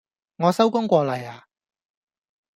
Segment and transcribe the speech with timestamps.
[0.37, 1.45] 我收工過嚟呀